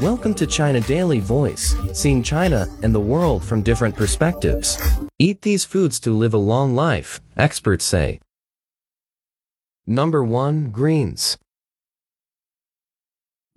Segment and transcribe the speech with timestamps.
[0.00, 4.78] Welcome to China Daily Voice, seeing China and the world from different perspectives.
[5.18, 8.20] Eat these foods to live a long life, experts say.
[9.86, 10.70] Number 1.
[10.70, 11.38] Greens.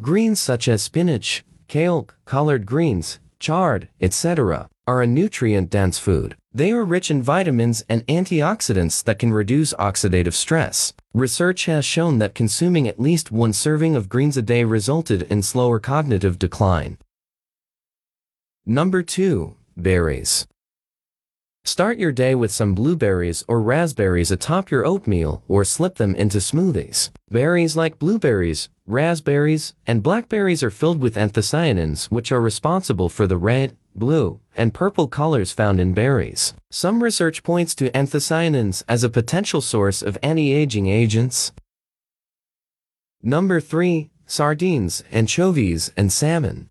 [0.01, 6.35] Greens such as spinach, kale, collard greens, chard, etc., are a nutrient-dense food.
[6.53, 10.93] They are rich in vitamins and antioxidants that can reduce oxidative stress.
[11.13, 15.43] Research has shown that consuming at least one serving of greens a day resulted in
[15.43, 16.97] slower cognitive decline.
[18.65, 19.55] Number 2.
[19.75, 20.47] Berries.
[21.63, 26.37] Start your day with some blueberries or raspberries atop your oatmeal or slip them into
[26.37, 27.09] smoothies.
[27.29, 33.35] Berries like blueberries, raspberries, and blackberries are filled with anthocyanins which are responsible for the
[33.35, 36.53] red, blue, and purple colors found in berries.
[36.71, 41.51] Some research points to anthocyanins as a potential source of anti-aging agents.
[43.21, 44.09] Number 3.
[44.25, 46.69] Sardines, anchovies, and salmon.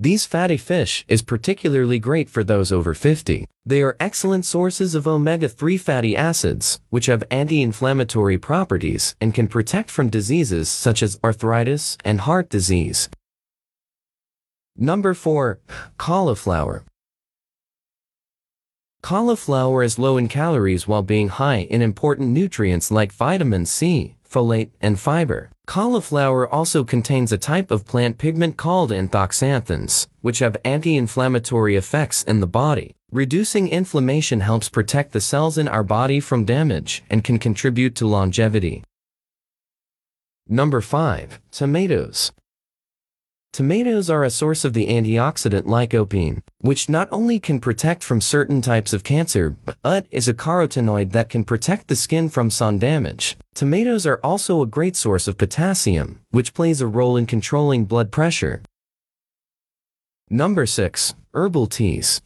[0.00, 3.48] These fatty fish is particularly great for those over 50.
[3.66, 9.90] They are excellent sources of omega-3 fatty acids, which have anti-inflammatory properties and can protect
[9.90, 13.08] from diseases such as arthritis and heart disease.
[14.80, 15.58] Number 4.
[15.98, 16.84] Cauliflower.
[19.02, 24.70] Cauliflower is low in calories while being high in important nutrients like vitamin C, folate,
[24.80, 25.50] and fiber.
[25.66, 32.38] Cauliflower also contains a type of plant pigment called anthoxanthins, which have anti-inflammatory effects in
[32.38, 32.94] the body.
[33.10, 38.06] Reducing inflammation helps protect the cells in our body from damage and can contribute to
[38.06, 38.84] longevity.
[40.46, 41.40] Number 5.
[41.50, 42.30] Tomatoes.
[43.52, 48.60] Tomatoes are a source of the antioxidant lycopene, which not only can protect from certain
[48.60, 53.36] types of cancer, but is a carotenoid that can protect the skin from sun damage.
[53.54, 58.12] Tomatoes are also a great source of potassium, which plays a role in controlling blood
[58.12, 58.62] pressure.
[60.30, 61.14] Number 6.
[61.34, 62.20] Herbal teas.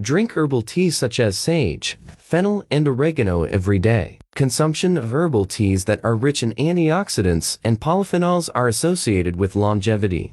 [0.00, 4.18] Drink herbal teas such as sage, fennel, and oregano every day.
[4.34, 10.32] Consumption of herbal teas that are rich in antioxidants and polyphenols are associated with longevity.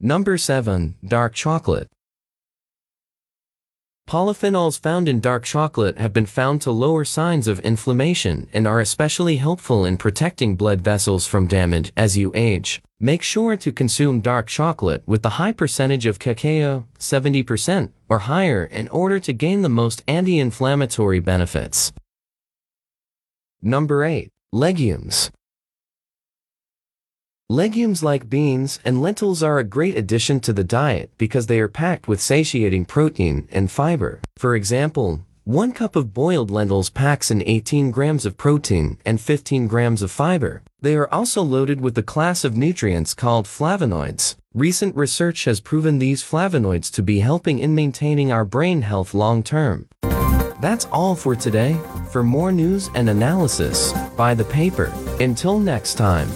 [0.00, 0.96] Number 7.
[1.06, 1.88] Dark chocolate.
[4.08, 8.80] Polyphenols found in dark chocolate have been found to lower signs of inflammation and are
[8.80, 12.82] especially helpful in protecting blood vessels from damage as you age.
[13.00, 18.64] Make sure to consume dark chocolate with a high percentage of cacao, 70% or higher
[18.64, 21.92] in order to gain the most anti-inflammatory benefits.
[23.62, 24.28] Number 8.
[24.52, 25.30] Legumes.
[27.54, 31.68] Legumes like beans and lentils are a great addition to the diet because they are
[31.68, 34.20] packed with satiating protein and fiber.
[34.36, 39.68] For example, one cup of boiled lentils packs in 18 grams of protein and 15
[39.68, 40.62] grams of fiber.
[40.80, 44.34] They are also loaded with a class of nutrients called flavonoids.
[44.52, 49.44] Recent research has proven these flavonoids to be helping in maintaining our brain health long
[49.44, 49.86] term.
[50.60, 51.78] That's all for today.
[52.10, 54.92] For more news and analysis, buy the paper.
[55.20, 56.28] Until next time.